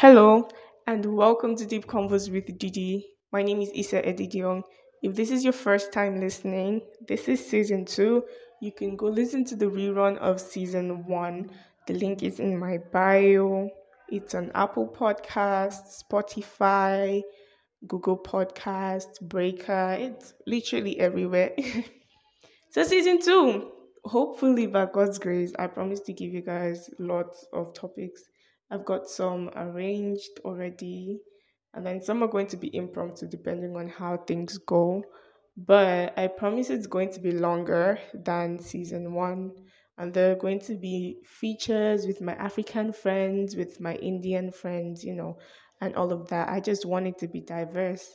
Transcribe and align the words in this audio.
and 0.00 1.04
welcome 1.14 1.54
to 1.54 1.66
Deep 1.66 1.86
Convos 1.86 2.32
with 2.32 2.58
Didi. 2.58 3.06
My 3.32 3.42
name 3.42 3.60
is 3.60 3.70
Isa 3.74 4.00
Edidiong. 4.00 4.62
If 5.02 5.14
this 5.14 5.30
is 5.30 5.44
your 5.44 5.52
first 5.52 5.92
time 5.92 6.18
listening, 6.18 6.80
this 7.06 7.28
is 7.28 7.46
season 7.46 7.84
two. 7.84 8.24
You 8.62 8.72
can 8.72 8.96
go 8.96 9.08
listen 9.08 9.44
to 9.44 9.56
the 9.56 9.66
rerun 9.66 10.16
of 10.16 10.40
season 10.40 11.04
one. 11.04 11.50
The 11.86 11.92
link 11.92 12.22
is 12.22 12.40
in 12.40 12.58
my 12.58 12.78
bio. 12.78 13.68
It's 14.08 14.34
on 14.34 14.50
Apple 14.54 14.88
Podcasts, 14.88 16.02
Spotify, 16.02 17.20
Google 17.86 18.16
Podcasts, 18.16 19.20
Breaker. 19.20 19.98
It's 20.00 20.32
literally 20.46 20.98
everywhere. 20.98 21.50
so, 22.70 22.84
season 22.84 23.20
two, 23.20 23.70
hopefully, 24.06 24.66
by 24.66 24.86
God's 24.86 25.18
grace, 25.18 25.52
I 25.58 25.66
promise 25.66 26.00
to 26.00 26.14
give 26.14 26.32
you 26.32 26.40
guys 26.40 26.88
lots 26.98 27.46
of 27.52 27.74
topics. 27.74 28.29
I've 28.70 28.84
got 28.84 29.08
some 29.08 29.50
arranged 29.56 30.40
already, 30.44 31.20
and 31.74 31.84
then 31.84 32.00
some 32.02 32.22
are 32.22 32.28
going 32.28 32.46
to 32.48 32.56
be 32.56 32.74
impromptu 32.74 33.26
depending 33.28 33.76
on 33.76 33.88
how 33.88 34.16
things 34.18 34.58
go. 34.58 35.02
But 35.56 36.18
I 36.18 36.28
promise 36.28 36.70
it's 36.70 36.86
going 36.86 37.12
to 37.12 37.20
be 37.20 37.32
longer 37.32 37.98
than 38.14 38.58
season 38.58 39.12
one 39.14 39.52
and 39.98 40.14
there 40.14 40.32
are 40.32 40.36
going 40.36 40.58
to 40.60 40.76
be 40.76 41.20
features 41.26 42.06
with 42.06 42.22
my 42.22 42.34
African 42.36 42.90
friends, 42.90 43.54
with 43.54 43.80
my 43.80 43.96
Indian 43.96 44.50
friends, 44.50 45.04
you 45.04 45.14
know, 45.14 45.38
and 45.82 45.94
all 45.94 46.10
of 46.10 46.28
that. 46.28 46.48
I 46.48 46.60
just 46.60 46.86
want 46.86 47.06
it 47.06 47.18
to 47.18 47.28
be 47.28 47.42
diverse. 47.42 48.08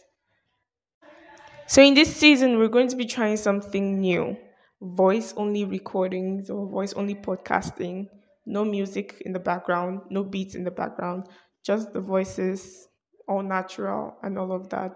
So, 1.68 1.82
in 1.84 1.94
this 1.94 2.16
season, 2.16 2.58
we're 2.58 2.70
going 2.70 2.88
to 2.90 2.96
be 2.96 3.06
trying 3.06 3.38
something 3.38 4.00
new 4.00 4.36
voice 4.82 5.34
only 5.38 5.64
recordings 5.66 6.50
or 6.50 6.68
voice 6.68 6.94
only 6.94 7.14
podcasting. 7.16 8.08
No 8.46 8.64
music 8.64 9.22
in 9.26 9.34
the 9.34 9.40
background, 9.40 10.02
no 10.10 10.24
beats 10.24 10.56
in 10.56 10.64
the 10.64 10.72
background, 10.72 11.28
just 11.66 11.94
the 11.94 12.02
voices, 12.02 12.88
all 13.28 13.42
natural, 13.42 14.18
and 14.24 14.38
all 14.38 14.52
of 14.52 14.70
that. 14.70 14.94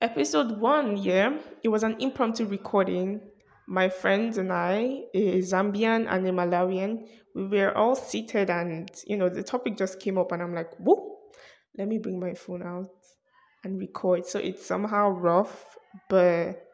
Episode 0.00 0.58
one, 0.58 0.96
yeah, 0.96 1.38
it 1.62 1.68
was 1.68 1.82
an 1.82 1.96
impromptu 2.00 2.44
recording 2.46 3.20
my 3.66 3.88
friends 3.88 4.38
and 4.38 4.52
I, 4.52 5.04
a 5.14 5.38
Zambian 5.38 6.06
and 6.08 6.26
a 6.26 6.32
Malawian, 6.32 7.06
we 7.34 7.46
were 7.46 7.76
all 7.76 7.94
seated 7.94 8.50
and, 8.50 8.90
you 9.06 9.16
know, 9.16 9.28
the 9.28 9.42
topic 9.42 9.76
just 9.76 10.00
came 10.00 10.18
up 10.18 10.32
and 10.32 10.42
I'm 10.42 10.54
like, 10.54 10.74
whoa, 10.76 11.18
let 11.78 11.88
me 11.88 11.98
bring 11.98 12.20
my 12.20 12.34
phone 12.34 12.62
out 12.62 12.90
and 13.64 13.78
record. 13.78 14.26
So 14.26 14.38
it's 14.38 14.66
somehow 14.66 15.10
rough, 15.10 15.76
but 16.08 16.66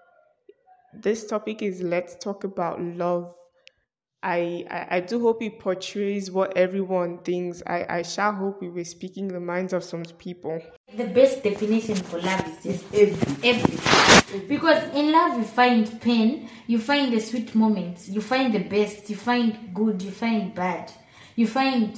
this 0.92 1.26
topic 1.26 1.62
is 1.62 1.82
let's 1.82 2.16
talk 2.16 2.44
about 2.44 2.80
love. 2.80 3.34
I, 4.22 4.66
I, 4.68 4.96
I 4.96 5.00
do 5.00 5.20
hope 5.20 5.42
it 5.42 5.60
portrays 5.60 6.30
what 6.30 6.56
everyone 6.56 7.18
thinks. 7.18 7.62
I, 7.66 7.86
I 7.88 8.02
shall 8.02 8.32
hope 8.32 8.60
we 8.60 8.68
were 8.68 8.84
speaking 8.84 9.28
the 9.28 9.38
minds 9.38 9.72
of 9.72 9.84
some 9.84 10.02
people. 10.04 10.60
The 10.96 11.04
best 11.04 11.44
definition 11.44 11.94
for 11.94 12.20
love 12.20 12.44
is 12.64 12.82
just 12.82 12.94
everything. 12.94 13.36
everything. 13.44 14.48
Because 14.48 14.82
in 14.94 15.12
love 15.12 15.38
you 15.38 15.44
find 15.44 16.00
pain, 16.00 16.50
you 16.66 16.78
find 16.80 17.12
the 17.12 17.20
sweet 17.20 17.54
moments, 17.54 18.08
you 18.08 18.20
find 18.20 18.52
the 18.52 18.58
best, 18.58 19.08
you 19.08 19.16
find 19.16 19.72
good, 19.72 20.02
you 20.02 20.10
find 20.10 20.54
bad, 20.54 20.92
you 21.36 21.46
find. 21.46 21.96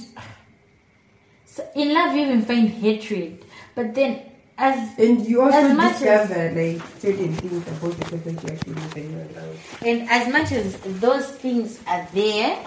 So 1.45 1.67
in 1.75 1.93
love 1.93 2.15
you 2.15 2.21
even 2.27 2.43
find 2.43 2.69
hatred, 2.69 3.45
but 3.73 3.95
then 3.95 4.30
as 4.57 4.99
and 4.99 5.25
you 5.25 5.41
also 5.41 5.75
discover 5.75 6.33
as, 6.33 6.55
like 6.55 6.87
certain 6.99 7.33
things 7.33 7.67
about 7.67 7.97
the 7.97 8.05
person 8.17 8.39
you 8.43 8.53
actually 8.53 8.73
live 8.73 8.97
in 8.97 9.11
your 9.11 9.41
life. 9.41 9.83
and 9.83 10.09
as 10.09 10.31
much 10.31 10.51
as 10.51 10.77
those 10.99 11.31
things 11.31 11.79
are 11.87 12.07
there, 12.13 12.63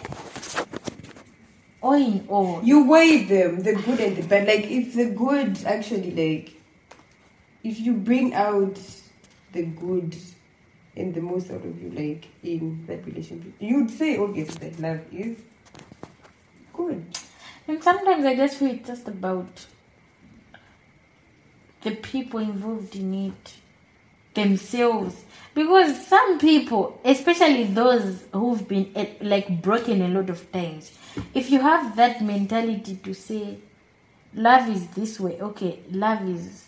all 1.82 1.92
in 1.92 2.24
all, 2.28 2.60
You 2.64 2.88
weigh 2.88 3.24
them, 3.24 3.60
the 3.60 3.74
good 3.74 4.00
and 4.00 4.16
the 4.16 4.22
bad. 4.22 4.46
Like 4.46 4.64
if 4.70 4.94
the 4.94 5.10
good 5.10 5.64
actually 5.64 6.10
like 6.12 6.54
if 7.62 7.78
you 7.80 7.92
bring 7.94 8.34
out 8.34 8.78
the 9.52 9.64
good 9.64 10.16
and 10.96 11.14
the 11.14 11.20
most 11.20 11.50
out 11.50 11.64
of 11.64 11.82
you 11.82 11.90
like 11.90 12.26
in 12.42 12.84
that 12.86 13.04
relationship, 13.06 13.52
you'd 13.60 13.90
say 13.90 14.16
obviously 14.18 14.68
that 14.68 14.80
love 14.80 15.00
is 15.12 15.38
good. 16.72 17.04
And 17.66 17.82
sometimes 17.82 18.24
I 18.24 18.34
just 18.36 18.58
feel 18.58 18.70
it's 18.70 18.88
just 18.88 19.08
about 19.08 19.66
the 21.84 21.92
people 21.92 22.40
involved 22.40 22.96
in 22.96 23.14
it 23.14 23.54
themselves. 24.34 25.24
Because 25.54 26.04
some 26.06 26.40
people, 26.40 27.00
especially 27.04 27.64
those 27.64 28.24
who've 28.32 28.66
been 28.66 28.90
eh, 28.96 29.10
like 29.20 29.62
broken 29.62 30.02
a 30.02 30.08
lot 30.08 30.28
of 30.28 30.50
times, 30.50 30.90
if 31.32 31.50
you 31.50 31.60
have 31.60 31.94
that 31.96 32.20
mentality 32.20 32.96
to 32.96 33.14
say, 33.14 33.58
love 34.34 34.68
is 34.68 34.88
this 34.88 35.20
way, 35.20 35.40
okay, 35.40 35.78
love 35.90 36.28
is 36.28 36.64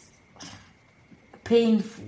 painful, 1.43 2.05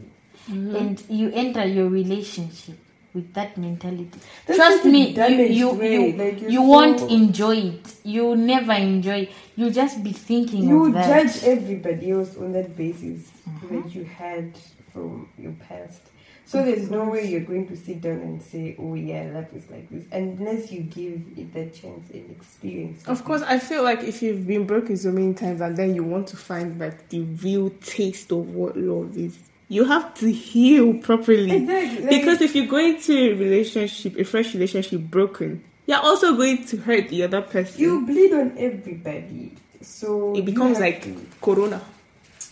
and 0.48 1.02
you 1.08 1.30
enter 1.32 1.66
your 1.66 1.88
relationship 1.88 2.78
with 3.18 3.34
that 3.34 3.56
mentality. 3.56 4.18
That's 4.46 4.58
Trust 4.58 4.84
me, 4.84 5.08
you 5.08 5.14
damaged 5.14 5.54
you 5.54 5.70
way, 5.70 5.92
you, 5.92 6.12
like, 6.16 6.40
you're 6.40 6.50
you 6.50 6.62
won't 6.62 7.00
enjoy 7.10 7.56
it. 7.56 7.94
You 8.04 8.36
never 8.36 8.72
enjoy. 8.72 9.28
You 9.56 9.70
just 9.70 10.02
be 10.02 10.12
thinking 10.12 10.68
You 10.68 10.86
of 10.86 10.92
that. 10.94 11.26
judge 11.26 11.44
everybody 11.44 12.12
else 12.12 12.36
on 12.36 12.52
that 12.52 12.76
basis 12.76 13.30
mm-hmm. 13.48 13.74
that 13.74 13.94
you 13.94 14.04
had 14.04 14.56
from 14.92 15.28
your 15.36 15.52
past. 15.68 16.02
So 16.46 16.64
there's 16.64 16.90
no 16.90 17.04
way 17.04 17.28
you're 17.28 17.42
going 17.42 17.68
to 17.68 17.76
sit 17.76 18.00
down 18.00 18.20
and 18.20 18.40
say, 18.40 18.74
"Oh 18.78 18.94
yeah, 18.94 19.30
love 19.34 19.48
is 19.54 19.68
like 19.70 19.90
this," 19.90 20.04
unless 20.10 20.72
you 20.72 20.80
give 20.80 21.20
it 21.36 21.52
that 21.52 21.74
chance 21.74 22.08
and 22.10 22.30
experience. 22.30 23.06
Of 23.06 23.22
course, 23.22 23.42
I 23.42 23.58
feel 23.58 23.84
like 23.84 24.02
if 24.02 24.22
you've 24.22 24.46
been 24.46 24.66
broken 24.66 24.96
so 24.96 25.12
many 25.12 25.34
times 25.34 25.60
and 25.60 25.76
then 25.76 25.94
you 25.94 26.04
want 26.04 26.26
to 26.28 26.38
find 26.38 26.80
like 26.80 27.10
the 27.10 27.20
real 27.20 27.68
taste 27.82 28.32
of 28.32 28.54
what 28.54 28.78
love 28.78 29.14
is, 29.14 29.38
you 29.68 29.84
have 29.84 30.14
to 30.14 30.30
heal 30.32 30.94
properly. 30.94 31.50
Exactly, 31.52 32.00
like- 32.00 32.10
because 32.10 32.40
if 32.40 32.54
you 32.54 32.66
go 32.66 32.78
into 32.78 33.12
a 33.12 33.34
relationship, 33.34 34.16
a 34.18 34.24
fresh 34.24 34.54
relationship 34.54 35.00
broken, 35.02 35.62
you're 35.86 35.98
also 36.00 36.34
going 36.36 36.64
to 36.66 36.76
hurt 36.78 37.08
the 37.08 37.22
other 37.22 37.40
person. 37.42 37.80
you 37.80 38.04
bleed 38.06 38.32
on 38.32 38.56
everybody. 38.58 39.52
So 39.80 40.34
it 40.34 40.44
becomes 40.44 40.78
like 40.80 41.02
to, 41.04 41.26
corona. 41.40 41.80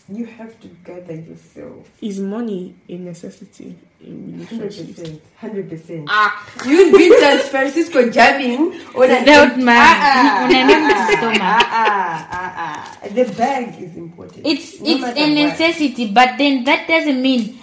You 0.08 0.24
have 0.24 0.54
to 0.60 0.68
gather 0.84 1.14
yourself. 1.14 1.88
Is 2.00 2.20
money 2.20 2.74
a 2.88 2.94
necessity 2.96 3.74
in 4.00 4.38
Hundred 4.46 4.52
relationships? 4.70 5.00
percent, 5.00 5.22
hundred 5.36 5.68
percent. 5.68 6.04
Ah, 6.08 6.30
You'd 6.64 6.92
be 6.96 7.10
San 7.18 7.38
Francisco 7.50 8.08
jamming 8.10 8.70
on 8.94 8.94
a 8.94 8.98
Without 9.18 9.58
man, 9.58 9.96
Ah, 9.98 10.44
on 10.44 10.54
an 10.54 10.70
empty 10.70 11.16
stomach. 11.16 11.42
ah, 11.42 12.28
ah, 12.30 12.52
ah. 12.56 13.08
The 13.08 13.24
bag 13.34 13.82
is 13.82 13.96
important. 13.96 14.46
It's 14.46 14.78
No 14.80 14.86
it's 14.90 15.00
matter 15.02 15.18
a 15.18 15.26
what. 15.26 15.34
necessity, 15.50 16.12
but 16.12 16.38
then 16.38 16.62
that 16.64 16.86
doesn't 16.86 17.20
mean 17.20 17.58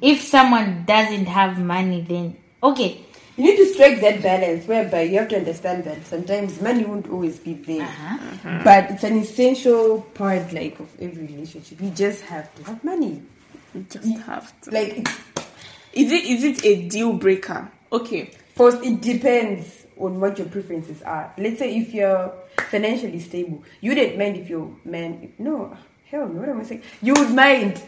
if 0.00 0.22
someone 0.22 0.84
doesn't 0.86 1.26
have 1.26 1.58
money, 1.58 2.02
then 2.06 2.36
okay. 2.62 3.02
You 3.38 3.44
need 3.44 3.56
to 3.58 3.72
strike 3.72 4.00
that 4.00 4.20
balance 4.20 4.66
whereby 4.66 5.02
you 5.02 5.20
have 5.20 5.28
to 5.28 5.36
understand 5.36 5.84
that 5.84 6.04
sometimes 6.04 6.60
money 6.60 6.84
won't 6.84 7.08
always 7.08 7.38
be 7.38 7.54
there. 7.54 7.82
Uh-huh. 7.82 8.60
But 8.64 8.90
it's 8.90 9.04
an 9.04 9.16
essential 9.16 10.00
part 10.14 10.52
like 10.52 10.80
of 10.80 10.88
every 11.00 11.26
relationship. 11.28 11.80
You 11.80 11.90
just 11.90 12.22
have 12.22 12.52
to 12.56 12.64
have 12.64 12.82
money. 12.82 13.22
you 13.76 13.86
just 13.88 14.08
have 14.26 14.60
to. 14.62 14.72
Like 14.72 15.08
Is 15.92 16.10
it 16.10 16.24
is 16.24 16.42
it 16.42 16.64
a 16.66 16.88
deal 16.88 17.12
breaker? 17.12 17.70
Okay. 17.92 18.32
first 18.56 18.84
it 18.84 19.00
depends 19.00 19.86
on 19.96 20.18
what 20.18 20.36
your 20.36 20.48
preferences 20.48 21.00
are. 21.02 21.32
Let's 21.38 21.60
say 21.60 21.76
if 21.76 21.94
you're 21.94 22.34
financially 22.70 23.20
stable, 23.20 23.62
you 23.80 23.94
wouldn't 23.94 24.18
mind 24.18 24.36
if 24.36 24.48
your 24.50 24.68
man 24.84 25.32
no 25.38 25.76
hell 26.10 26.26
no 26.26 26.40
what 26.40 26.48
am 26.48 26.60
I 26.60 26.64
saying? 26.64 26.82
You 27.02 27.14
would 27.14 27.30
mind. 27.30 27.78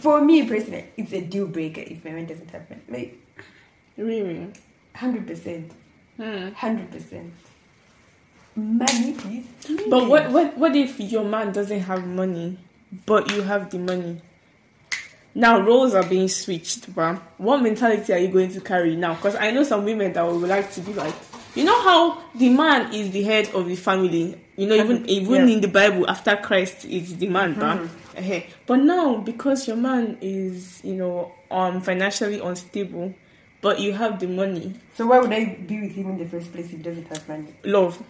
For 0.00 0.22
me 0.22 0.48
personally, 0.48 0.86
it's 0.96 1.12
a 1.12 1.20
deal 1.20 1.46
breaker 1.46 1.82
if 1.82 2.02
my 2.02 2.12
man 2.12 2.24
doesn't 2.24 2.50
have 2.50 2.64
money. 2.70 2.82
Like 2.88 3.18
Really? 3.96 4.52
Hundred 4.96 5.26
percent. 5.26 5.72
Hmm. 6.16 6.48
Hundred 6.52 6.90
percent. 6.90 7.32
Money, 8.56 9.12
please. 9.12 9.46
But 9.88 10.08
what, 10.08 10.30
what 10.30 10.56
what 10.56 10.74
if 10.74 10.98
your 10.98 11.24
man 11.24 11.52
doesn't 11.52 11.80
have 11.80 12.06
money, 12.06 12.58
but 13.04 13.30
you 13.32 13.42
have 13.42 13.70
the 13.70 13.78
money? 13.78 14.20
Now 15.34 15.60
roles 15.60 15.94
are 15.94 16.02
being 16.02 16.28
switched, 16.28 16.94
but 16.94 17.16
what 17.36 17.60
mentality 17.62 18.14
are 18.14 18.18
you 18.18 18.28
going 18.28 18.50
to 18.52 18.60
carry 18.62 18.96
now? 18.96 19.12
Because 19.14 19.36
I 19.36 19.50
know 19.50 19.62
some 19.64 19.84
women 19.84 20.14
that 20.14 20.26
would 20.26 20.48
like 20.48 20.72
to 20.72 20.80
be 20.80 20.94
like, 20.94 21.12
you 21.54 21.64
know 21.64 21.78
how 21.82 22.22
the 22.34 22.48
man 22.48 22.94
is 22.94 23.10
the 23.10 23.22
head 23.22 23.50
of 23.54 23.66
the 23.68 23.76
family. 23.76 24.40
You 24.56 24.66
know, 24.68 24.74
even 24.74 25.04
even 25.10 25.46
Yeah. 25.48 25.54
in 25.54 25.60
the 25.60 25.68
Bible, 25.68 26.08
after 26.08 26.34
Christ 26.36 26.86
is 26.86 27.18
the 27.18 27.28
man, 27.28 27.52
bah? 27.60 27.86
Eh-heh. 28.16 28.44
but 28.66 28.76
now 28.76 29.18
because 29.18 29.68
your 29.68 29.76
man 29.76 30.16
is 30.22 30.80
you 30.82 30.94
know 30.94 31.32
um 31.50 31.82
financially 31.82 32.40
unstable, 32.40 33.12
but 33.66 33.80
you 33.80 33.92
have 33.92 34.20
the 34.20 34.28
money, 34.28 34.72
So 34.96 35.06
why 35.08 35.18
would 35.18 35.32
I 35.32 35.56
be 35.66 35.80
with 35.80 35.90
him 35.98 36.10
in 36.10 36.18
the 36.18 36.26
first 36.26 36.52
place 36.52 36.66
if 36.66 36.70
he 36.70 36.76
doesn't 36.76 37.08
have 37.08 37.28
money? 37.28 37.52
love. 37.64 38.00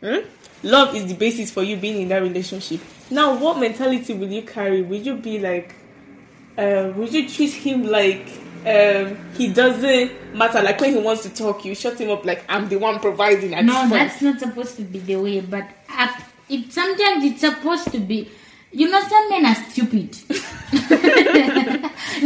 Hmm? 0.00 0.18
Love 0.64 0.96
is 0.96 1.06
the 1.06 1.14
basis 1.14 1.48
for 1.52 1.62
you 1.62 1.76
being 1.76 2.02
in 2.02 2.08
that 2.08 2.22
relationship. 2.22 2.80
Now, 3.08 3.38
what 3.38 3.60
mentality 3.60 4.14
will 4.14 4.28
you 4.38 4.42
carry? 4.42 4.82
Will 4.82 5.00
you 5.00 5.14
be 5.14 5.38
like, 5.38 5.76
uh, 6.58 6.90
will 6.96 7.06
you 7.08 7.28
treat 7.28 7.52
him 7.52 7.84
like 7.84 8.26
um, 8.66 9.16
he 9.38 9.46
doesn't 9.52 10.34
matter? 10.34 10.60
Like 10.60 10.80
when 10.80 10.92
he 10.94 10.98
wants 11.00 11.22
to 11.22 11.30
talk, 11.30 11.64
you 11.64 11.74
shut 11.76 12.00
him 12.00 12.10
up 12.10 12.24
like 12.26 12.44
I'm 12.48 12.68
the 12.68 12.76
one 12.88 12.98
providing. 12.98 13.54
At 13.54 13.64
No, 13.64 13.74
this 13.74 13.80
point. 13.82 13.92
that's 13.92 14.22
not 14.22 14.40
supposed 14.40 14.76
to 14.78 14.82
be 14.82 14.98
the 14.98 15.16
way. 15.16 15.40
But 15.40 15.68
up 15.88 16.14
It 16.48 16.72
sometimes 16.72 17.22
it's 17.24 17.40
supposed 17.42 17.92
to 17.92 17.98
be. 18.00 18.28
You 18.72 18.90
know, 18.90 19.00
some 19.00 19.30
men 19.30 19.46
are 19.46 19.54
stupid. 19.70 20.10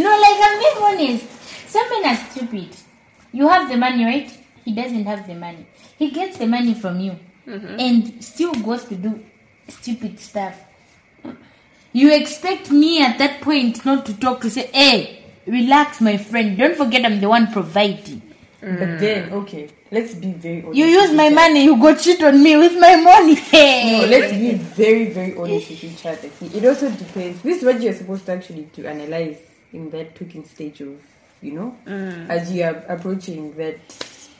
no, 0.05 0.11
like 0.25 0.39
I'm 0.47 0.57
being 0.65 0.81
honest. 0.89 1.27
Some 1.71 1.89
men 1.91 2.05
are 2.13 2.19
stupid. 2.31 2.77
You 3.33 3.49
have 3.49 3.69
the 3.69 3.77
money, 3.77 4.05
right? 4.05 4.31
He 4.65 4.75
doesn't 4.75 5.05
have 5.05 5.27
the 5.27 5.35
money. 5.35 5.67
He 5.99 6.11
gets 6.11 6.37
the 6.37 6.47
money 6.47 6.75
from 6.75 6.99
you, 6.99 7.17
mm-hmm. 7.47 7.79
and 7.79 8.25
still 8.25 8.53
goes 8.55 8.85
to 8.87 8.97
do 8.97 9.25
stupid 9.69 10.19
stuff. 10.19 10.57
You 11.93 12.13
expect 12.13 12.71
me 12.71 13.03
at 13.03 13.19
that 13.19 13.41
point 13.41 13.85
not 13.85 14.05
to 14.07 14.15
talk 14.19 14.41
to 14.43 14.51
say, 14.51 14.67
"Hey, 14.73 15.25
relax, 15.47 16.01
my 16.01 16.17
friend. 16.17 16.59
Don't 16.59 16.77
forget 16.77 17.05
I'm 17.05 17.21
the 17.21 17.29
one 17.29 17.53
providing." 17.53 18.23
But 18.61 18.69
mm. 18.71 19.01
then, 19.01 19.33
okay, 19.33 19.71
let's 19.91 20.15
be 20.15 20.33
very 20.33 20.63
honest. 20.63 20.77
You 20.77 20.85
use 20.85 21.13
my 21.15 21.31
money, 21.31 21.65
you 21.65 21.81
go 21.81 21.95
cheat 21.95 22.23
on 22.23 22.43
me 22.43 22.57
with 22.57 22.79
my 22.79 22.97
money. 22.97 23.37
No, 23.53 24.07
let's 24.07 24.33
be 24.33 24.53
very, 24.55 25.07
very 25.11 25.35
honest 25.35 25.71
with 25.71 25.85
each 25.85 26.05
other. 26.05 26.29
It 26.43 26.65
also 26.67 26.91
depends. 26.91 27.41
This 27.41 27.59
is 27.59 27.65
what 27.65 27.81
you're 27.81 27.95
supposed 27.95 28.27
to 28.27 28.33
actually 28.33 28.65
to 28.75 28.87
analyze 28.87 29.39
in 29.73 29.89
that 29.91 30.15
talking 30.15 30.45
stage 30.45 30.83
of, 30.83 31.01
you 31.43 31.53
know, 31.53 31.77
mm. 31.87 32.29
as 32.29 32.53
you 32.53 32.65
are 32.65 32.85
approaching 32.89 33.55
that. 33.57 33.79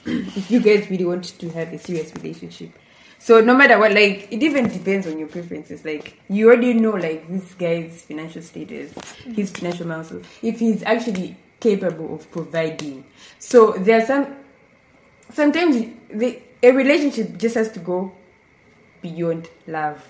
if 0.05 0.49
you 0.49 0.59
guys 0.59 0.89
really 0.89 1.05
want 1.05 1.23
to 1.23 1.47
have 1.49 1.71
a 1.71 1.77
serious 1.77 2.11
relationship, 2.15 2.71
so 3.19 3.39
no 3.39 3.55
matter 3.55 3.77
what, 3.77 3.91
like 3.91 4.27
it 4.31 4.41
even 4.41 4.67
depends 4.67 5.05
on 5.05 5.19
your 5.19 5.27
preferences. 5.27 5.85
Like 5.85 6.19
you 6.27 6.47
already 6.47 6.73
know, 6.73 6.93
like 6.93 7.27
this 7.29 7.53
guy's 7.53 8.01
financial 8.01 8.41
status, 8.41 8.91
his 9.35 9.51
mm. 9.51 9.57
financial 9.57 9.85
muscle, 9.85 10.21
if 10.41 10.57
he's 10.59 10.81
actually 10.81 11.37
capable 11.59 12.15
of 12.15 12.29
providing. 12.31 13.05
So 13.37 13.73
there 13.73 14.01
are 14.01 14.05
some 14.05 14.35
sometimes 15.31 15.85
the, 16.11 16.41
a 16.63 16.71
relationship 16.71 17.37
just 17.37 17.53
has 17.53 17.71
to 17.73 17.79
go 17.79 18.11
beyond 19.03 19.47
love. 19.67 20.03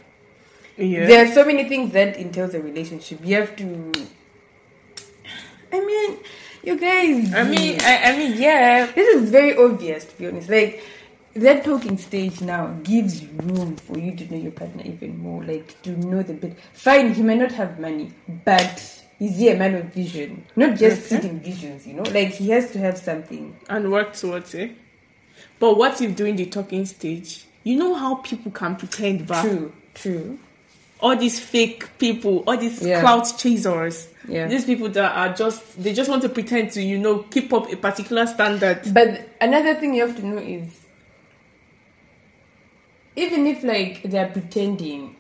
Yeah. 0.77 1.05
There 1.05 1.25
are 1.25 1.33
so 1.33 1.43
many 1.43 1.67
things 1.67 1.91
that 1.91 2.15
entails 2.15 2.53
a 2.53 2.61
relationship. 2.61 3.19
You 3.25 3.35
have 3.35 3.55
to. 3.57 3.91
I 5.73 5.79
mean, 5.79 6.17
you 6.63 6.77
guys. 6.79 7.33
I 7.33 7.43
mean, 7.43 7.79
I, 7.81 8.11
I 8.11 8.17
mean, 8.17 8.39
yeah. 8.41 8.85
this 8.93 9.15
is 9.15 9.29
very 9.29 9.55
obvious 9.57 10.05
to 10.05 10.17
be 10.17 10.27
honest. 10.27 10.49
Like 10.49 10.83
that 11.35 11.63
talking 11.63 11.97
stage 11.97 12.41
now 12.41 12.67
gives 12.83 13.25
room 13.25 13.75
for 13.77 13.97
you 13.97 14.15
to 14.15 14.31
know 14.31 14.37
your 14.41 14.51
partner 14.51 14.83
even 14.85 15.17
more. 15.19 15.43
Like 15.43 15.81
to 15.83 15.91
know 15.91 16.21
the 16.23 16.33
bit. 16.33 16.57
Fine, 16.73 17.13
he 17.13 17.21
may 17.23 17.35
not 17.35 17.51
have 17.53 17.79
money, 17.79 18.11
but 18.45 18.73
is 19.19 19.37
he 19.37 19.49
a 19.49 19.55
man 19.57 19.75
of 19.75 19.85
vision? 19.93 20.43
Not 20.55 20.77
just 20.77 21.05
Okay. 21.05 21.15
sitting 21.21 21.39
visions, 21.39 21.85
you 21.87 21.93
know. 21.93 22.03
Like 22.03 22.29
he 22.29 22.49
has 22.49 22.71
to 22.71 22.79
have 22.79 22.97
something. 22.97 23.55
and 23.69 23.91
work 23.91 24.13
towards 24.13 24.53
it. 24.55 24.71
But 25.59 25.77
what 25.77 26.01
if 26.01 26.15
during 26.15 26.35
the 26.35 26.47
talking 26.47 26.85
stage, 26.85 27.45
you 27.63 27.75
know 27.77 27.93
how 27.93 28.15
people 28.15 28.51
can 28.51 28.75
pretend 28.75 29.27
that 29.27 29.45
True, 29.45 29.71
true. 29.93 30.39
All 31.01 31.15
these 31.15 31.39
fake 31.39 31.98
people, 31.98 32.44
all 32.48 32.57
these 32.57 32.81
Yeah. 32.81 33.01
clout 33.01 33.33
chasers, 33.38 34.07
Yeah. 34.27 34.48
these 34.48 34.65
people 34.65 34.89
that 34.89 35.12
are 35.18 35.33
just 35.33 35.81
they 35.81 35.94
just 35.94 36.09
want 36.09 36.21
to 36.21 36.30
pretend 36.30 36.71
to 36.71 36.81
you 36.81 36.98
know 36.98 37.19
keep 37.19 37.51
up 37.53 37.71
a 37.71 37.75
particular 37.75 38.27
standard. 38.27 38.81
But 38.94 39.27
another 39.42 39.74
thing 39.75 39.95
you 39.95 40.06
have 40.06 40.15
to 40.18 40.25
know 40.25 40.38
is 40.38 40.81
even 43.15 43.48
if 43.48 43.63
like 43.63 44.03
they're 44.03 44.30
pretending, 44.30 45.15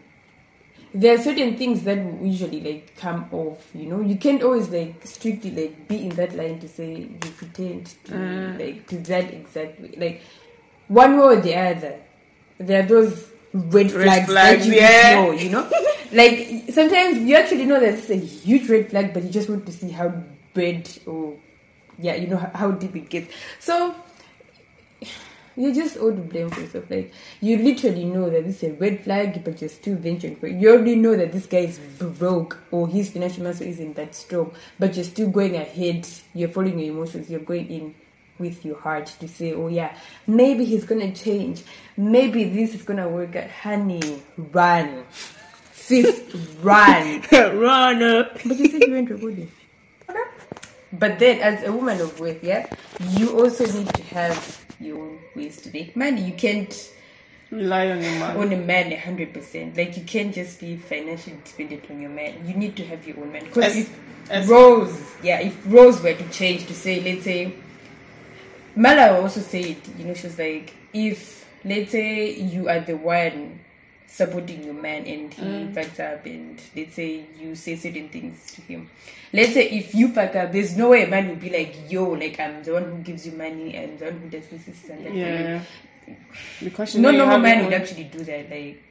there 0.93 1.15
are 1.15 1.17
certain 1.17 1.57
things 1.57 1.83
that 1.83 1.97
will 1.97 2.25
usually 2.25 2.61
like 2.61 2.95
come 2.97 3.27
off, 3.31 3.67
you 3.73 3.87
know. 3.87 4.01
You 4.01 4.17
can't 4.17 4.43
always 4.43 4.69
like 4.69 4.95
strictly 5.05 5.51
like 5.51 5.87
be 5.87 6.03
in 6.05 6.09
that 6.09 6.35
line 6.35 6.59
to 6.59 6.67
say 6.67 6.93
you 6.95 7.31
pretend 7.37 7.87
to 8.05 8.11
mm. 8.11 8.59
like 8.59 8.87
to 8.87 8.97
that 8.97 9.33
exactly 9.33 9.95
like 9.97 10.21
one 10.87 11.17
way 11.17 11.23
or 11.23 11.41
the 11.41 11.55
other. 11.55 11.99
There 12.59 12.83
are 12.83 12.87
those 12.87 13.30
red, 13.53 13.91
Red 13.91 14.25
flags, 14.25 14.25
flags, 14.27 14.65
that 14.65 14.73
you 14.73 14.79
yeah. 14.79 15.13
know, 15.15 15.31
you 15.31 15.49
know. 15.49 15.69
like 16.11 16.71
sometimes 16.71 17.19
you 17.19 17.35
actually 17.35 17.65
know 17.65 17.79
that 17.79 17.93
it's 17.95 18.09
a 18.09 18.15
huge 18.15 18.69
red 18.69 18.89
flag, 18.89 19.13
but 19.13 19.23
you 19.23 19.29
just 19.29 19.49
want 19.49 19.65
to 19.65 19.71
see 19.71 19.89
how 19.89 20.13
red 20.55 20.89
or 21.05 21.35
yeah, 21.99 22.15
you 22.15 22.27
know 22.27 22.37
how, 22.37 22.51
how 22.53 22.71
deep 22.71 22.95
it 22.95 23.09
gets. 23.09 23.33
So 23.59 23.95
you 25.55 25.73
just 25.73 25.97
all 25.97 26.11
to 26.11 26.21
blame 26.21 26.49
for 26.49 26.61
yourself. 26.61 26.89
Like 26.89 27.13
you 27.41 27.57
literally 27.57 28.05
know 28.05 28.29
that 28.29 28.45
this 28.45 28.63
is 28.63 28.71
a 28.71 28.73
red 28.73 29.03
flag, 29.03 29.43
but 29.43 29.61
you're 29.61 29.69
still 29.69 29.97
venturing 29.97 30.37
for 30.37 30.47
it. 30.47 30.55
You 30.55 30.71
already 30.71 30.95
know 30.95 31.15
that 31.15 31.31
this 31.31 31.45
guy 31.45 31.59
is 31.59 31.79
broke 31.99 32.57
or 32.71 32.87
his 32.87 33.09
financial 33.09 33.43
muscle 33.43 33.67
isn't 33.67 33.95
that 33.95 34.15
strong, 34.15 34.53
but 34.79 34.95
you're 34.95 35.05
still 35.05 35.29
going 35.29 35.55
ahead. 35.55 36.07
You're 36.33 36.49
following 36.49 36.79
your 36.79 36.93
emotions. 36.93 37.29
You're 37.29 37.41
going 37.41 37.69
in 37.69 37.95
with 38.41 38.65
your 38.65 38.77
heart 38.79 39.07
to 39.21 39.27
say, 39.27 39.53
"Oh 39.53 39.67
yeah, 39.69 39.95
maybe 40.27 40.65
he's 40.65 40.83
gonna 40.83 41.13
change. 41.13 41.63
Maybe 41.95 42.43
this 42.45 42.73
is 42.75 42.81
gonna 42.83 43.07
work 43.07 43.35
out." 43.35 43.49
Honey, 43.49 44.21
run, 44.51 45.05
sis, 45.73 46.19
run. 46.61 47.21
Run 47.31 48.03
up. 48.03 48.33
But 48.43 48.57
you 48.57 48.67
said 48.69 48.81
you 48.81 48.91
weren't 48.91 49.09
recording. 49.09 49.51
But 50.93 51.19
then, 51.19 51.39
as 51.39 51.63
a 51.65 51.71
woman 51.71 52.01
of 52.01 52.19
worth, 52.19 52.43
yeah, 52.43 52.67
you 53.15 53.39
also 53.39 53.65
need 53.71 53.87
to 53.93 54.03
have 54.11 54.65
your 54.79 54.97
own 54.99 55.19
ways 55.35 55.61
to 55.61 55.71
make 55.71 55.95
money. 55.95 56.21
You 56.25 56.33
can't 56.33 56.73
Rely 57.49 57.91
on 57.91 58.01
your 58.01 58.11
man. 58.19 58.37
own 58.37 58.51
a 58.53 58.57
man 58.57 58.91
a 58.91 58.95
hundred 58.97 59.33
percent. 59.33 59.77
Like 59.77 59.95
you 59.97 60.03
can't 60.03 60.33
just 60.35 60.59
be 60.59 60.75
financially 60.77 61.37
dependent 61.45 61.89
on 61.89 62.01
your 62.01 62.09
man. 62.09 62.45
You 62.47 62.55
need 62.55 62.75
to 62.77 62.85
have 62.85 63.07
your 63.07 63.19
own 63.19 63.31
man. 63.31 63.43
Because 63.45 63.75
if 63.77 63.99
as- 64.29 64.47
Rose, 64.49 64.97
yeah, 65.23 65.39
if 65.39 65.57
Rose 65.65 66.01
were 66.01 66.13
to 66.13 66.29
change 66.29 66.67
to 66.67 66.73
say, 66.73 67.01
let's 67.01 67.23
say, 67.23 67.53
Mala 68.75 69.19
also 69.21 69.39
said, 69.41 69.75
you 69.97 70.05
know, 70.05 70.13
she's 70.13 70.37
like, 70.39 70.73
if 70.93 71.45
let's 71.63 71.91
say 71.91 72.33
you 72.39 72.69
are 72.69 72.79
the 72.79 72.95
one 72.97 73.59
supporting 74.07 74.63
your 74.63 74.73
man 74.73 75.05
and 75.07 75.33
he 75.33 75.41
Mm. 75.41 75.73
fucks 75.73 75.99
up 75.99 76.25
and 76.25 76.59
let's 76.75 76.95
say 76.95 77.23
you 77.39 77.55
say 77.55 77.75
certain 77.77 78.09
things 78.09 78.51
to 78.53 78.61
him. 78.61 78.89
Let's 79.31 79.53
say 79.53 79.69
if 79.69 79.95
you 79.95 80.09
fuck 80.09 80.35
up, 80.35 80.51
there's 80.51 80.75
no 80.75 80.89
way 80.89 81.03
a 81.03 81.07
man 81.07 81.29
will 81.29 81.37
be 81.37 81.49
like, 81.49 81.75
yo, 81.89 82.09
like 82.11 82.37
I'm 82.39 82.61
the 82.63 82.73
one 82.73 82.83
who 82.83 82.97
gives 82.97 83.25
you 83.25 83.31
money 83.33 83.75
and 83.75 83.97
the 83.99 84.05
one 84.05 84.19
who 84.19 84.29
does 84.29 84.47
this, 84.47 84.63
this 84.65 84.89
and 84.89 85.05
that. 85.05 85.13
Yeah. 85.15 85.61
Because 86.61 86.95
no 86.95 87.11
normal 87.11 87.39
man 87.39 87.63
would 87.63 87.73
actually 87.73 88.05
do 88.05 88.23
that 88.25 88.49
like 88.49 88.81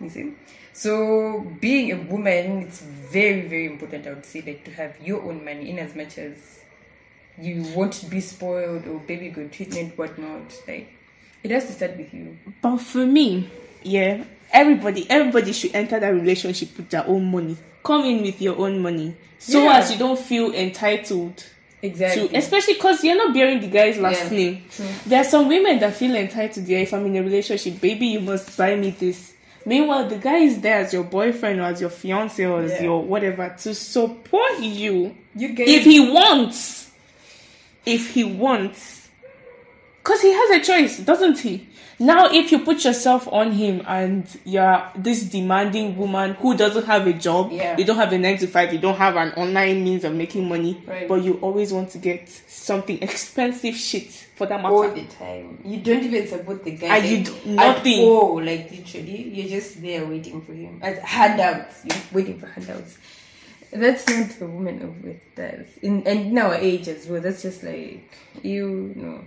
you 0.00 0.08
see 0.08 0.32
so 0.72 1.40
being 1.60 1.90
a 1.90 1.96
woman 2.12 2.62
it's 2.62 2.80
very 2.80 3.48
very 3.48 3.66
important 3.66 4.06
i 4.06 4.10
would 4.10 4.24
say 4.24 4.40
like 4.46 4.62
to 4.64 4.70
have 4.70 4.94
your 5.02 5.20
own 5.22 5.44
money 5.44 5.70
in 5.70 5.78
as 5.80 5.96
much 5.96 6.18
as 6.18 6.60
you 7.40 7.62
won't 7.74 8.08
be 8.10 8.20
spoiled 8.20 8.86
or 8.86 8.98
baby 9.00 9.28
good 9.30 9.52
treatment 9.52 9.96
whatnot 9.96 10.42
like 10.66 10.92
it 11.42 11.50
has 11.50 11.66
to 11.66 11.72
start 11.72 11.96
with 11.96 12.12
you 12.12 12.36
But 12.60 12.78
for 12.78 13.06
me, 13.06 13.48
yeah, 13.82 14.24
everybody 14.52 15.06
everybody 15.08 15.52
should 15.52 15.74
enter 15.74 16.00
that 16.00 16.08
relationship 16.08 16.76
with 16.76 16.90
their 16.90 17.06
own 17.06 17.30
money. 17.30 17.56
Come 17.84 18.04
in 18.04 18.22
with 18.22 18.42
your 18.42 18.56
own 18.58 18.80
money. 18.80 19.14
So 19.38 19.62
Yeah. 19.64 19.78
as 19.78 19.92
you 19.92 19.98
don't 19.98 20.18
feel 20.18 20.52
entitled 20.52 21.44
exactly 21.80 22.28
to 22.28 22.36
especially 22.36 22.74
because 22.74 23.04
you're 23.04 23.16
not 23.16 23.32
bearing 23.32 23.60
the 23.60 23.68
guy's 23.68 23.98
last 23.98 24.32
Yeah, 24.32 24.38
name. 24.38 24.62
true. 24.74 24.86
There 25.06 25.20
are 25.20 25.24
some 25.24 25.46
women 25.48 25.78
that 25.78 25.94
feel 25.94 26.14
entitled, 26.16 26.66
yeah, 26.66 26.78
if 26.78 26.92
I'm 26.92 27.06
in 27.06 27.14
a 27.16 27.22
relationship, 27.22 27.80
baby, 27.80 28.08
you 28.08 28.20
must 28.20 28.56
buy 28.58 28.74
me 28.74 28.90
this. 28.98 29.32
Meanwhile, 29.64 30.08
the 30.08 30.16
guy 30.16 30.38
is 30.38 30.60
there 30.60 30.78
as 30.80 30.92
your 30.92 31.04
boyfriend 31.04 31.60
or 31.60 31.64
as 31.64 31.80
your 31.80 31.90
fiance 31.90 32.44
or 32.44 32.62
as 32.62 32.72
Yeah. 32.72 32.82
your 32.82 33.02
whatever 33.02 33.54
to 33.62 33.74
support 33.74 34.58
you 34.60 35.14
you 35.36 35.50
guys 35.50 35.68
if 35.68 35.84
he 35.84 36.00
wants. 36.10 36.87
If 37.88 38.10
he 38.14 38.24
wants. 38.24 39.08
Because 39.98 40.22
he 40.22 40.32
has 40.32 40.50
a 40.50 40.60
choice, 40.64 40.98
doesn't 41.00 41.38
he? 41.40 41.66
Now, 42.00 42.30
if 42.32 42.52
you 42.52 42.60
put 42.60 42.84
yourself 42.84 43.26
on 43.30 43.50
him 43.52 43.82
and 43.86 44.24
you're 44.44 44.82
this 44.96 45.24
demanding 45.24 45.96
woman 45.96 46.34
who 46.34 46.56
doesn't 46.56 46.86
have 46.86 47.06
a 47.08 47.12
job, 47.12 47.50
Yeah. 47.52 47.76
you 47.76 47.84
don't 47.84 47.96
have 47.96 48.12
a 48.12 48.18
nine 48.18 48.38
to 48.38 48.46
five, 48.46 48.72
you 48.72 48.78
don't 48.78 48.96
have 48.96 49.16
an 49.16 49.32
online 49.32 49.82
means 49.82 50.04
of 50.04 50.14
making 50.14 50.48
money, 50.48 50.80
Right. 50.86 51.08
but 51.08 51.16
you 51.24 51.34
always 51.42 51.72
want 51.72 51.90
to 51.90 51.98
get 51.98 52.28
something 52.46 53.02
expensive 53.02 53.74
shit 53.76 54.12
for 54.36 54.46
that 54.46 54.62
matter. 54.62 54.72
all 54.74 54.88
the 54.88 55.02
time 55.18 55.58
you 55.64 55.78
don't 55.78 56.04
even 56.04 56.28
support 56.28 56.62
the 56.64 56.70
guy 56.70 56.98
And 56.98 57.04
you 57.08 57.16
like, 57.16 57.26
do 57.44 57.50
nothing. 57.50 57.98
at 57.98 58.04
all 58.04 58.36
like 58.44 58.70
literally 58.70 59.30
you're 59.34 59.48
just 59.48 59.82
there 59.82 60.06
waiting 60.06 60.40
for 60.42 60.52
him 60.52 60.78
as 60.80 60.96
handouts 61.00 61.80
you're 61.84 61.98
waiting 62.12 62.38
for 62.38 62.46
handouts 62.46 62.98
that's 63.72 64.08
not 64.08 64.40
a 64.40 64.46
woman 64.46 64.82
of 64.82 65.04
worth 65.04 65.16
does 65.36 65.66
in 65.82 66.06
and 66.06 66.26
in 66.26 66.38
our 66.38 66.54
age 66.54 66.88
as 66.88 67.06
well 67.06 67.20
that's 67.20 67.42
just 67.42 67.62
like 67.62 68.10
you 68.42 68.92
know 68.96 69.20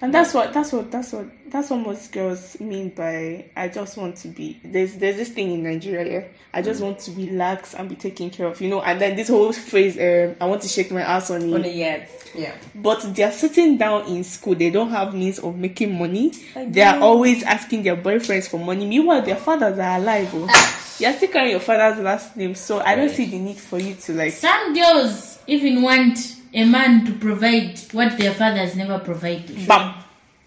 And 0.00 0.14
that's 0.14 0.32
what 0.32 0.52
that's 0.52 0.72
what 0.72 0.92
that's 0.92 1.12
what 1.12 1.26
that's 1.50 1.70
what 1.70 1.78
most 1.80 2.12
girls 2.12 2.60
mean 2.60 2.90
by 2.90 3.46
I 3.56 3.66
just 3.66 3.96
want 3.96 4.16
to 4.18 4.28
be 4.28 4.60
there's 4.64 4.94
there's 4.94 5.16
this 5.16 5.30
thing 5.30 5.50
in 5.50 5.64
Nigeria, 5.64 6.20
yeah. 6.20 6.28
I 6.54 6.62
just 6.62 6.80
want 6.80 7.00
to 7.00 7.10
relax 7.12 7.74
and 7.74 7.88
be 7.88 7.96
taken 7.96 8.30
care 8.30 8.46
of, 8.46 8.60
you 8.60 8.68
know, 8.68 8.80
and 8.80 9.00
then 9.00 9.16
this 9.16 9.28
whole 9.28 9.52
phrase, 9.52 9.96
um, 9.98 10.36
I 10.40 10.46
want 10.46 10.62
to 10.62 10.68
shake 10.68 10.92
my 10.92 11.02
ass 11.02 11.30
on 11.30 11.48
you. 11.48 11.54
on 11.54 11.62
the 11.62 11.70
yacht 11.72 12.02
yeah 12.34 12.54
but 12.76 13.12
they're 13.14 13.32
sitting 13.32 13.76
down 13.76 14.06
in 14.06 14.22
school, 14.22 14.54
they 14.54 14.70
don't 14.70 14.90
have 14.90 15.14
means 15.14 15.40
of 15.40 15.56
making 15.56 15.98
money. 15.98 16.32
They 16.54 16.82
are 16.82 17.00
always 17.00 17.42
asking 17.42 17.82
their 17.82 17.96
boyfriends 17.96 18.48
for 18.48 18.60
money. 18.60 18.86
Meanwhile, 18.86 19.22
their 19.22 19.36
fathers 19.36 19.78
are 19.80 19.98
alive. 19.98 20.30
Oh. 20.32 20.84
You're 20.98 21.12
still 21.12 21.28
carrying 21.28 21.52
your 21.52 21.60
father's 21.60 22.02
last 22.02 22.36
name, 22.36 22.54
so 22.54 22.80
I 22.80 22.94
don't 22.96 23.08
see 23.10 23.26
the 23.26 23.38
need 23.38 23.56
for 23.58 23.78
you 23.78 23.94
to 23.94 24.12
like 24.14 24.32
Some 24.32 24.74
girls 24.74 25.38
even 25.46 25.82
want 25.82 26.18
a 26.52 26.64
man 26.64 27.06
to 27.06 27.12
provide 27.12 27.78
what 27.92 28.18
their 28.18 28.34
fathers 28.34 28.74
never 28.76 28.98
provided. 28.98 29.66
bam. 29.66 29.94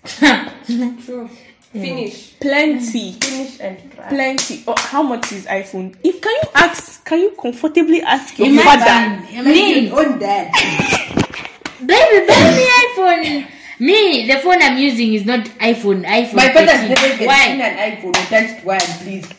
true 1.05 1.29
Finish. 1.72 2.38
Plenty. 2.41 3.13
Finish 3.13 3.60
and 3.62 3.91
try. 3.93 4.10
Plenty. 4.10 4.63
Oh, 4.67 4.74
how 4.77 5.01
much 5.03 5.31
is 5.31 5.46
iPhone? 5.46 5.96
If 6.03 6.20
can 6.20 6.34
you 6.34 6.50
ask? 6.53 7.05
Can 7.05 7.20
you 7.20 7.31
comfortably 7.31 8.01
ask 8.01 8.38
your 8.38 8.50
Imagine, 8.50 8.65
father? 8.65 9.27
I 9.31 9.36
Like 9.41 9.46
mean, 9.46 9.86
your 9.86 10.05
own 10.05 10.20
dad. 10.20 10.51
baby, 11.86 12.27
buy 12.27 12.43
me 12.58 12.65
iPhone. 12.84 13.48
Me, 13.79 14.27
the 14.27 14.39
phone 14.39 14.62
I'm 14.62 14.77
using 14.77 15.13
is 15.13 15.25
not 15.25 15.46
iPhone. 15.62 16.03
iPhone. 16.05 16.34
My 16.36 16.51
father's 16.51 16.72
13. 16.81 16.89
never 16.89 17.08
even 17.13 17.25
Why? 17.27 17.46
seen 17.46 17.62
an 17.62 17.77
iPhone 17.96 18.10
or 18.10 18.25
touched 18.29 18.65
one, 18.65 18.79
please. 19.03 19.29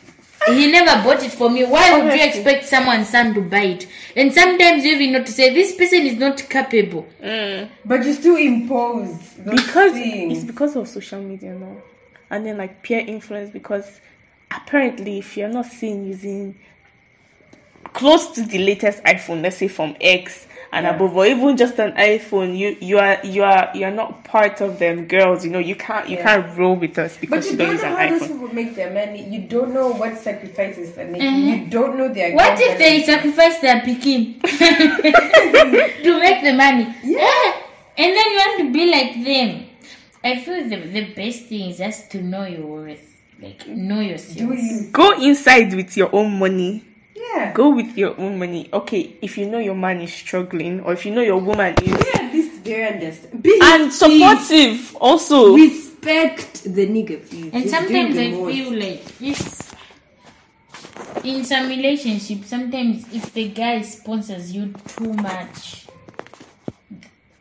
He 0.48 0.70
never 0.70 1.02
bought 1.02 1.22
it 1.22 1.32
for 1.32 1.48
me. 1.48 1.64
Why 1.64 1.98
would 1.98 2.12
you 2.12 2.24
expect 2.24 2.64
someone's 2.66 3.08
son 3.08 3.34
to 3.34 3.40
buy 3.40 3.62
it? 3.62 3.86
And 4.16 4.32
sometimes 4.32 4.84
you 4.84 4.96
even 4.96 5.12
know 5.12 5.24
to 5.24 5.32
say 5.32 5.54
this 5.54 5.74
person 5.76 6.02
is 6.02 6.18
not 6.18 6.38
capable. 6.48 7.06
Mm. 7.22 7.68
But 7.84 8.04
you 8.04 8.12
still 8.12 8.36
impose 8.36 9.34
those 9.34 9.54
because 9.56 9.92
things. 9.92 10.38
it's 10.38 10.44
because 10.46 10.76
of 10.76 10.88
social 10.88 11.22
media 11.22 11.54
now 11.54 11.76
and 12.32 12.46
then 12.46 12.56
like 12.56 12.82
peer 12.82 13.00
influence 13.00 13.50
because 13.50 14.00
apparently 14.50 15.18
if 15.18 15.36
you're 15.36 15.48
not 15.48 15.66
seen 15.66 16.06
using 16.06 16.58
close 17.92 18.30
to 18.32 18.42
the 18.42 18.58
latest 18.58 19.02
iphone 19.04 19.42
let's 19.42 19.58
say 19.58 19.68
from 19.68 19.94
x 20.00 20.46
and 20.74 20.86
above 20.86 21.14
or 21.14 21.26
even 21.26 21.54
just 21.56 21.78
an 21.78 21.92
iphone 21.92 22.56
you 22.56 22.74
you 22.80 22.98
are 22.98 23.18
you 23.24 23.42
are 23.44 23.70
you 23.74 23.84
are 23.84 23.90
not 23.90 24.24
part 24.24 24.60
of 24.62 24.78
them 24.78 25.04
girls 25.06 25.44
you 25.44 25.50
know 25.50 25.58
you 25.58 25.76
can't 25.76 26.08
you 26.08 26.16
Yeah. 26.16 26.22
can't 26.40 26.58
roll 26.58 26.76
with 26.76 26.98
us 26.98 27.12
But 27.14 27.20
because 27.20 27.44
you 27.46 27.52
you 27.52 27.58
don't 27.58 27.66
don't 27.66 27.74
use 27.74 27.82
know 27.82 27.88
an 27.88 27.96
how 27.96 28.08
those 28.18 28.22
iphone 28.22 28.32
people 28.40 28.54
make 28.54 28.74
their 28.74 28.90
money. 28.92 29.22
You 29.28 29.40
don't 29.48 29.74
know 29.74 29.88
what 29.92 30.16
sacrifices 30.16 30.94
they 30.94 31.04
make. 31.04 31.20
making. 31.20 31.28
Mhm. 31.28 31.64
You 31.64 31.70
don't 31.70 31.98
know 31.98 32.08
their. 32.08 32.32
What 32.34 32.58
if 32.58 32.78
they 32.78 33.04
grandparents. 33.04 33.06
sacrifice 33.06 33.58
their 33.60 33.80
picking 33.82 34.40
to 36.04 36.20
make 36.20 36.42
the 36.42 36.52
money? 36.56 36.86
Yeah. 37.04 37.52
And 37.98 38.08
then 38.16 38.26
you 38.32 38.38
want 38.38 38.58
to 38.60 38.72
be 38.72 38.90
like 38.90 39.12
them. 39.24 39.66
I 40.24 40.40
feel 40.40 40.68
the, 40.68 40.76
the 40.76 41.04
best 41.14 41.46
thing 41.46 41.70
is 41.70 41.78
just 41.78 42.10
to 42.12 42.22
know 42.22 42.44
your 42.44 42.66
worth. 42.66 43.08
Like, 43.40 43.66
know 43.66 44.00
yourself. 44.00 44.38
Do 44.38 44.54
you? 44.54 44.88
go 44.92 45.12
inside 45.20 45.74
with 45.74 45.96
your 45.96 46.08
own 46.14 46.38
money 46.38 46.84
Yeah. 47.34 47.52
go 47.52 47.70
with 47.70 47.96
your 47.96 48.18
own 48.20 48.38
money 48.38 48.68
okay 48.72 49.16
if 49.22 49.38
you 49.38 49.46
know 49.48 49.58
your 49.58 49.74
man 49.74 50.00
is 50.00 50.12
struggling 50.12 50.80
or 50.80 50.92
if 50.92 51.06
you 51.06 51.12
know 51.14 51.22
your 51.22 51.38
woman 51.40 51.74
is 51.82 51.88
Yeah, 51.90 52.22
at 52.22 52.32
least 52.32 52.62
very 52.62 52.92
understand. 52.94 53.42
Be 53.42 53.58
and 53.62 53.90
please. 53.90 53.98
supportive 53.98 54.96
also 54.96 55.54
Respect 55.56 56.64
the 56.64 56.86
nigga, 56.86 57.28
please. 57.28 57.50
And 57.52 57.62
He's 57.62 57.70
sometimes 57.70 58.16
I 58.18 58.30
most. 58.30 58.52
feel 58.52 58.72
like 58.74 59.04
if 59.20 59.72
in 61.24 61.44
some 61.44 61.68
relationships, 61.68 62.48
sometimes 62.48 63.06
if 63.14 63.32
the 63.32 63.48
guy 63.50 63.82
sponsors 63.82 64.52
you 64.52 64.74
too 64.88 65.12
much, 65.12 65.86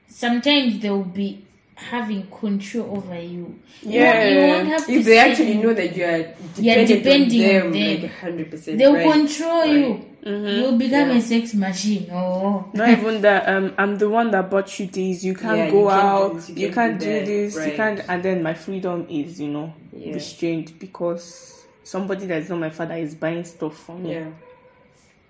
sometimes 0.07 0.79
there 0.79 0.93
will 0.93 1.03
be 1.03 1.43
having 1.81 2.27
control 2.27 2.97
over 2.97 3.19
you. 3.19 3.59
You 3.81 4.00
Yeah. 4.00 4.29
you 4.29 4.47
won't 4.53 4.67
have 4.67 4.89
If 4.89 5.05
they 5.05 5.17
actually 5.19 5.55
know 5.55 5.73
that 5.73 5.95
you 5.95 6.03
are 6.05 6.25
You're 6.57 6.85
depending 6.85 7.43
on 7.43 7.71
them, 7.71 7.71
them. 7.73 8.01
like 8.01 8.11
hundred 8.13 8.51
percent. 8.51 8.77
they'll 8.77 8.93
right. 8.93 9.11
control 9.11 9.59
Right. 9.59 9.71
you. 9.73 10.05
You'll 10.23 10.77
become 10.77 11.09
Yeah. 11.09 11.17
a 11.17 11.21
sex 11.21 11.53
machine. 11.55 12.07
Oh, 12.11 12.65
Not 12.73 12.89
even 12.89 13.21
that. 13.21 13.50
Um, 13.50 13.73
I'm 13.77 13.97
the 13.97 14.07
one 14.09 14.29
that 14.31 14.50
bought 14.51 14.79
you 14.79 14.85
this. 14.85 15.23
You 15.23 15.33
can't 15.33 15.57
Yeah, 15.57 15.71
go 15.71 15.81
you 15.83 15.89
can't 15.89 16.03
out. 16.03 16.35
this, 16.35 16.50
you 16.50 16.55
you 16.55 16.65
can't 16.67 16.75
can't 16.75 17.00
do 17.00 17.25
this. 17.25 17.55
You 17.65 17.71
can't. 17.75 18.01
And 18.07 18.21
then 18.23 18.43
my 18.43 18.53
freedom 18.53 19.07
is, 19.09 19.41
you 19.41 19.47
know, 19.47 19.73
restrained 19.93 20.77
because 20.79 21.63
somebody 21.83 22.27
that 22.27 22.43
is 22.43 22.50
not 22.50 22.59
my 22.59 22.69
father 22.69 22.95
is 22.95 23.15
buying 23.15 23.43
stuff 23.43 23.75
for 23.77 23.97
me. 23.97 24.11
Yeah, 24.13 24.25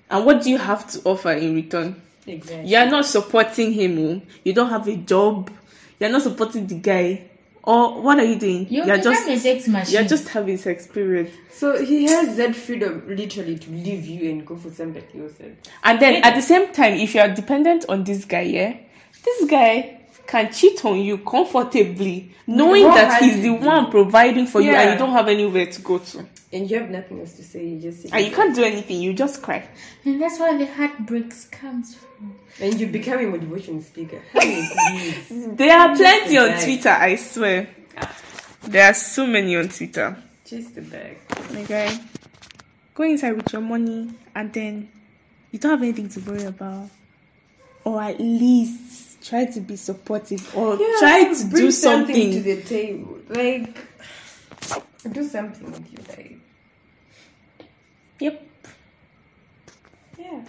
And 0.10 0.26
what 0.26 0.44
do 0.44 0.50
you 0.50 0.58
have 0.58 0.86
to 0.92 1.00
offer 1.06 1.32
in 1.32 1.56
return? 1.56 1.96
exactly. 2.28 2.70
You 2.70 2.78
are 2.78 2.86
not 2.90 3.06
supporting 3.06 3.72
him. 3.72 3.98
oh. 3.98 4.22
You 4.44 4.52
don't 4.54 4.70
have 4.70 4.88
a 4.90 4.96
job. 4.98 5.50
You 6.02 6.08
are 6.08 6.10
not 6.10 6.24
supporting 6.24 6.66
the 6.66 6.76
guy. 6.76 7.22
Or 7.64 8.02
what 8.02 8.18
are 8.18 8.26
you 8.26 8.40
doing? 8.40 8.66
you'll 8.72 8.88
You're 8.88 8.98
just. 8.98 9.30
a 9.30 9.38
sex 9.38 9.68
machine. 9.68 9.94
You're 9.94 10.04
just 10.10 10.28
having 10.30 10.58
sex. 10.58 10.88
Period. 10.88 11.32
So 11.52 11.86
he 11.86 12.06
has 12.06 12.36
that 12.38 12.56
freedom, 12.56 13.04
literally, 13.08 13.60
to 13.60 13.70
leave 13.70 14.08
you 14.08 14.32
and 14.32 14.44
go 14.44 14.56
for 14.56 14.72
somebody 14.72 15.06
else. 15.22 15.34
and- 15.40 15.56
And 15.84 16.00
then 16.00 16.24
at 16.24 16.34
the 16.34 16.42
same 16.42 16.74
time, 16.74 16.96
if 16.96 17.14
you 17.14 17.22
are 17.22 17.30
dependent 17.30 17.86
on 17.88 18.04
this 18.04 18.26
guy, 18.26 18.42
yeah, 18.42 18.78
this 19.24 19.48
guy 19.48 20.00
can 20.26 20.52
cheat 20.52 20.84
on 20.86 20.98
you 21.02 21.20
comfortably, 21.20 22.32
knowing 22.48 22.86
What 22.86 22.96
that 22.96 23.22
he's 23.22 23.44
the 23.44 23.52
one 23.52 23.92
providing 23.92 24.48
for 24.48 24.60
you 24.60 24.72
and 24.72 24.94
you 24.94 24.98
don't 24.98 25.12
have 25.14 25.28
anywhere 25.28 25.68
to 25.68 25.82
go 25.84 26.00
to. 26.00 26.26
And 26.54 26.70
you 26.70 26.80
have 26.80 26.90
nothing 26.90 27.20
else 27.22 27.34
to 27.34 27.44
say. 27.44 27.66
You 27.66 27.80
just 27.80 28.04
And 28.06 28.14
ah, 28.14 28.18
you 28.18 28.32
can't 28.32 28.54
do 28.54 28.64
anything, 28.64 29.02
you 29.02 29.14
just 29.14 29.42
cry. 29.42 29.64
and 30.06 30.22
that's 30.22 30.38
where 30.40 30.58
the 30.58 30.66
heartbreaks 30.66 31.46
comes 31.48 31.96
from. 31.96 32.36
And 32.60 32.80
you 32.80 32.88
become 32.88 33.20
a 33.20 33.28
motivation 33.28 33.82
speaker. 33.82 34.22
There 35.56 35.78
are 35.78 35.96
plenty 35.96 36.38
on 36.38 36.50
Right. 36.50 36.64
Twitter, 36.64 36.90
I 36.90 37.16
swear. 37.16 37.68
There 38.64 38.86
are 38.90 38.94
so 38.94 39.26
many 39.26 39.56
on 39.56 39.70
Twitter. 39.70 40.16
Chase 40.46 40.70
the 40.72 40.82
bag. 40.82 41.18
Okay. 41.56 41.98
Go 42.94 43.04
inside 43.04 43.38
with 43.38 43.52
your 43.54 43.62
money 43.62 44.12
and 44.36 44.52
then 44.52 44.90
you 45.52 45.60
don't 45.60 45.72
have 45.72 45.82
anything 45.82 46.10
to 46.10 46.20
worry 46.20 46.44
about. 46.44 46.90
Or 47.86 48.02
at 48.04 48.20
least 48.20 49.24
try 49.28 49.46
to 49.46 49.60
be 49.62 49.76
supportive 49.78 50.56
or 50.56 50.78
try 51.00 51.34
to 51.34 51.46
bring 51.46 51.64
do 51.66 51.72
something 51.72 52.16
something. 52.16 52.32
to 52.44 52.56
the 52.56 52.62
table. 52.64 53.18
Like, 53.30 53.78
do 55.12 55.24
something 55.28 55.72
with 55.72 55.92
your 55.94 56.04
life. 56.18 56.38
Yep. 58.22 58.48
Yeah. 60.20 60.42